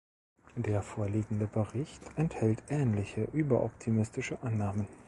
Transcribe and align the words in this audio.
Der 0.55 0.81
vorliegende 0.81 1.45
Bericht 1.45 2.01
enthält 2.15 2.63
ähnliche 2.71 3.25
überoptimistische 3.33 4.41
Annahmen. 4.41 4.87